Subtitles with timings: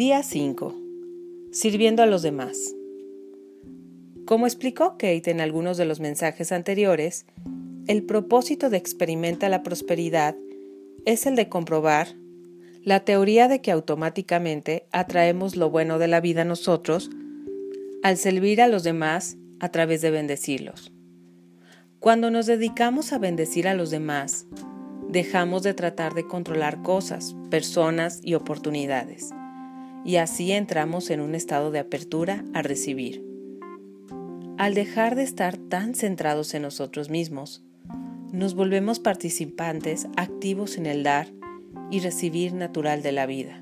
[0.00, 0.74] Día 5.
[1.52, 2.74] Sirviendo a los demás.
[4.24, 7.26] Como explicó Kate en algunos de los mensajes anteriores,
[7.86, 10.36] el propósito de Experimenta la Prosperidad
[11.04, 12.16] es el de comprobar
[12.82, 17.10] la teoría de que automáticamente atraemos lo bueno de la vida a nosotros
[18.02, 20.94] al servir a los demás a través de bendecirlos.
[21.98, 24.46] Cuando nos dedicamos a bendecir a los demás,
[25.10, 29.34] dejamos de tratar de controlar cosas, personas y oportunidades
[30.04, 33.24] y así entramos en un estado de apertura a recibir.
[34.58, 37.62] Al dejar de estar tan centrados en nosotros mismos,
[38.32, 41.28] nos volvemos participantes activos en el dar
[41.90, 43.60] y recibir natural de la vida.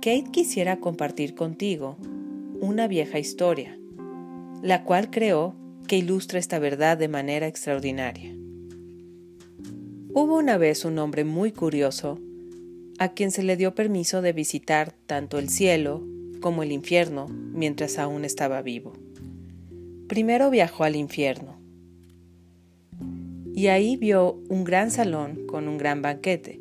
[0.00, 1.96] Kate quisiera compartir contigo
[2.60, 3.78] una vieja historia,
[4.62, 5.54] la cual creo
[5.86, 8.34] que ilustra esta verdad de manera extraordinaria.
[10.12, 12.18] Hubo una vez un hombre muy curioso
[13.00, 16.06] a quien se le dio permiso de visitar tanto el cielo
[16.42, 18.92] como el infierno mientras aún estaba vivo.
[20.06, 21.58] Primero viajó al infierno
[23.54, 26.60] y ahí vio un gran salón con un gran banquete,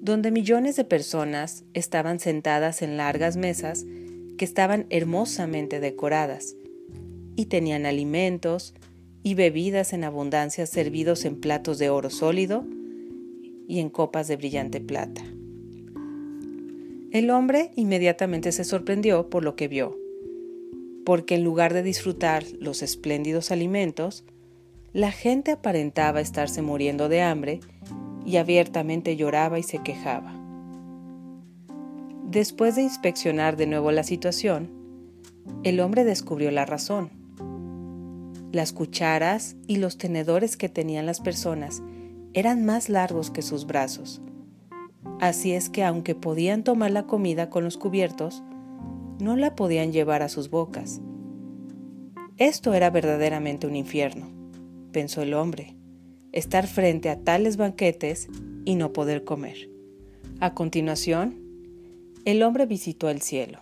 [0.00, 3.84] donde millones de personas estaban sentadas en largas mesas
[4.38, 6.54] que estaban hermosamente decoradas
[7.34, 8.72] y tenían alimentos
[9.24, 12.64] y bebidas en abundancia servidos en platos de oro sólido
[13.66, 15.24] y en copas de brillante plata.
[17.12, 19.98] El hombre inmediatamente se sorprendió por lo que vio,
[21.04, 24.24] porque en lugar de disfrutar los espléndidos alimentos,
[24.92, 27.58] la gente aparentaba estarse muriendo de hambre
[28.24, 30.32] y abiertamente lloraba y se quejaba.
[32.30, 34.70] Después de inspeccionar de nuevo la situación,
[35.64, 37.10] el hombre descubrió la razón.
[38.52, 41.82] Las cucharas y los tenedores que tenían las personas
[42.34, 44.22] eran más largos que sus brazos,
[45.20, 48.42] Así es que aunque podían tomar la comida con los cubiertos,
[49.18, 51.00] no la podían llevar a sus bocas.
[52.36, 54.30] Esto era verdaderamente un infierno,
[54.92, 55.76] pensó el hombre,
[56.32, 58.28] estar frente a tales banquetes
[58.64, 59.68] y no poder comer.
[60.40, 61.36] A continuación,
[62.24, 63.60] el hombre visitó el cielo.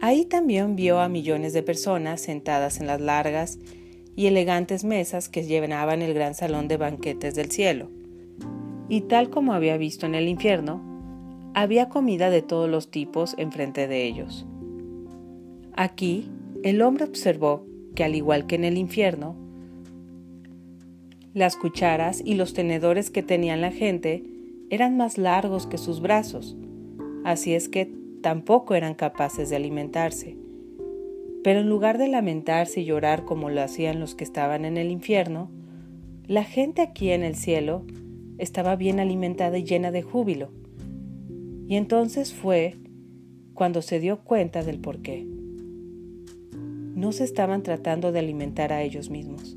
[0.00, 3.58] Ahí también vio a millones de personas sentadas en las largas
[4.16, 7.88] y elegantes mesas que llenaban el gran salón de banquetes del cielo
[8.94, 10.80] y tal como había visto en el infierno,
[11.52, 14.46] había comida de todos los tipos enfrente de ellos.
[15.72, 16.30] Aquí,
[16.62, 17.66] el hombre observó
[17.96, 19.34] que al igual que en el infierno,
[21.32, 24.22] las cucharas y los tenedores que tenían la gente
[24.70, 26.56] eran más largos que sus brazos,
[27.24, 30.36] así es que tampoco eran capaces de alimentarse.
[31.42, 34.92] Pero en lugar de lamentarse y llorar como lo hacían los que estaban en el
[34.92, 35.50] infierno,
[36.28, 37.84] la gente aquí en el cielo
[38.38, 40.50] estaba bien alimentada y llena de júbilo.
[41.68, 42.76] Y entonces fue
[43.54, 45.26] cuando se dio cuenta del por qué.
[46.94, 49.56] No se estaban tratando de alimentar a ellos mismos,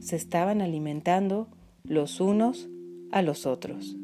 [0.00, 1.48] se estaban alimentando
[1.84, 2.68] los unos
[3.12, 3.96] a los otros.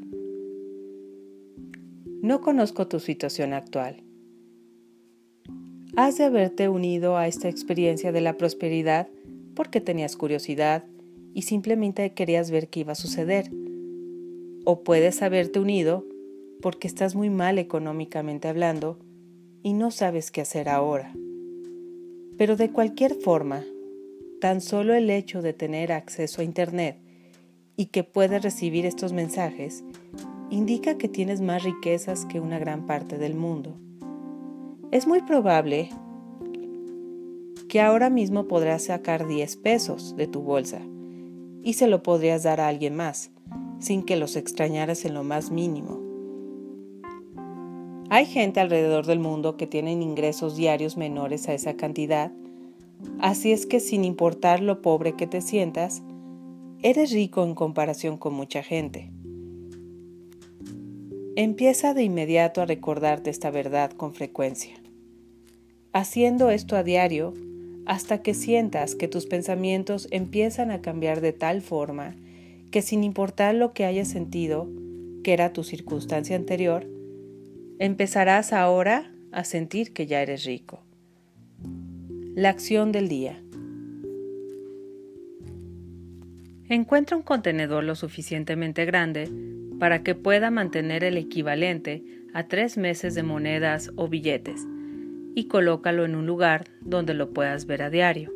[2.23, 4.05] No conozco tu situación actual.
[5.97, 9.09] Has de haberte unido a esta experiencia de la prosperidad
[9.55, 10.85] porque tenías curiosidad
[11.35, 13.51] y simplemente querías ver qué iba a suceder
[14.65, 16.05] o puedes haberte unido
[16.61, 18.99] porque estás muy mal económicamente hablando
[19.63, 21.13] y no sabes qué hacer ahora.
[22.39, 23.65] Pero de cualquier forma,
[24.41, 26.99] tan solo el hecho de tener acceso a Internet
[27.77, 29.85] y que puedes recibir estos mensajes
[30.51, 33.77] indica que tienes más riquezas que una gran parte del mundo.
[34.91, 35.91] Es muy probable
[37.69, 40.83] que ahora mismo podrás sacar 10 pesos de tu bolsa
[41.63, 43.32] y se lo podrías dar a alguien más
[43.83, 46.01] sin que los extrañaras en lo más mínimo.
[48.11, 52.31] Hay gente alrededor del mundo que tienen ingresos diarios menores a esa cantidad,
[53.21, 56.03] así es que sin importar lo pobre que te sientas,
[56.83, 59.11] eres rico en comparación con mucha gente.
[61.37, 64.75] Empieza de inmediato a recordarte esta verdad con frecuencia.
[65.95, 67.33] Haciendo esto a diario,
[67.87, 72.15] hasta que sientas que tus pensamientos empiezan a cambiar de tal forma
[72.73, 74.69] que sin importar lo que hayas sentido,
[75.23, 76.89] que era tu circunstancia anterior,
[77.79, 80.83] empezarás ahora a sentir que ya eres rico.
[82.35, 83.41] La acción del día.
[86.69, 89.31] Encuentra un contenedor lo suficientemente grande
[89.79, 92.03] para que pueda mantener el equivalente
[92.33, 94.67] a tres meses de monedas o billetes
[95.35, 98.33] y colócalo en un lugar donde lo puedas ver a diario.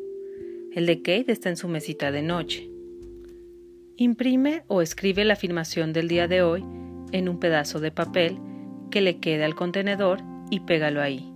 [0.73, 2.76] El de Kate está en su mesita de noche.
[3.99, 6.63] Imprime o escribe la afirmación del día de hoy
[7.13, 8.39] en un pedazo de papel
[8.91, 10.21] que le quede al contenedor
[10.51, 11.33] y pégalo ahí,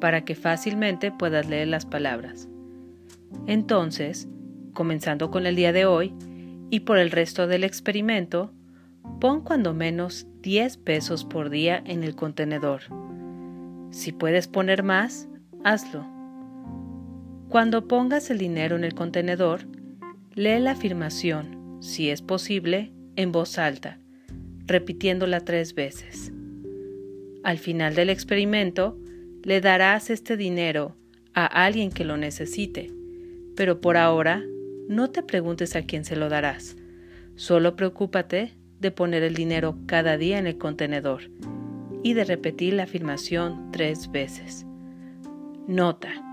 [0.00, 2.48] para que fácilmente puedas leer las palabras.
[3.48, 4.28] Entonces,
[4.74, 6.14] comenzando con el día de hoy
[6.70, 8.52] y por el resto del experimento,
[9.20, 12.82] pon cuando menos 10 pesos por día en el contenedor.
[13.90, 15.28] Si puedes poner más,
[15.64, 16.06] hazlo.
[17.48, 19.62] Cuando pongas el dinero en el contenedor,
[20.36, 23.98] lee la afirmación, si es posible, en voz alta,
[24.66, 26.32] repitiéndola tres veces.
[27.42, 28.98] Al final del experimento,
[29.42, 30.96] le darás este dinero
[31.34, 32.90] a alguien que lo necesite,
[33.54, 34.42] pero por ahora
[34.88, 36.76] no te preguntes a quién se lo darás.
[37.36, 41.30] Solo preocúpate de poner el dinero cada día en el contenedor
[42.02, 44.66] y de repetir la afirmación tres veces.
[45.66, 46.25] Nota.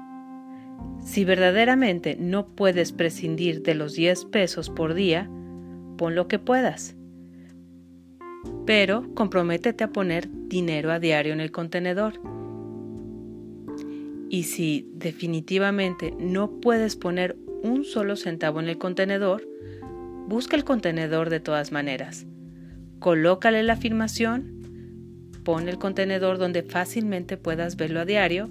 [1.04, 5.30] Si verdaderamente no puedes prescindir de los 10 pesos por día,
[5.98, 6.96] pon lo que puedas.
[8.66, 12.20] Pero comprométete a poner dinero a diario en el contenedor.
[14.30, 19.48] Y si definitivamente no puedes poner un solo centavo en el contenedor,
[20.28, 22.26] busca el contenedor de todas maneras.
[23.00, 28.50] Colócale la afirmación, pon el contenedor donde fácilmente puedas verlo a diario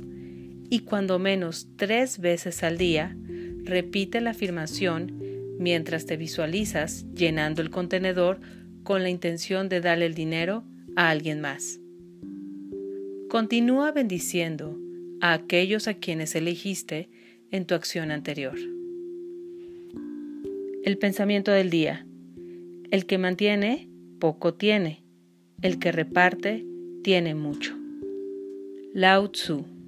[0.72, 3.14] y cuando menos tres veces al día,
[3.62, 5.12] repite la afirmación
[5.58, 8.40] mientras te visualizas llenando el contenedor
[8.82, 10.64] con la intención de darle el dinero
[10.96, 11.78] a alguien más.
[13.28, 14.80] Continúa bendiciendo
[15.20, 17.10] a aquellos a quienes elegiste
[17.50, 18.56] en tu acción anterior.
[20.84, 22.06] El pensamiento del día.
[22.90, 25.04] El que mantiene, poco tiene.
[25.60, 26.64] El que reparte,
[27.02, 27.76] tiene mucho.
[28.94, 29.81] Lao Tzu.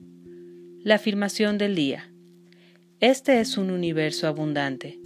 [0.85, 2.11] La afirmación del día.
[3.01, 5.01] Este es un universo abundante.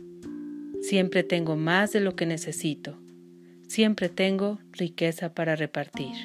[0.82, 2.98] Siempre tengo más de lo que necesito.
[3.68, 6.16] Siempre tengo riqueza para repartir.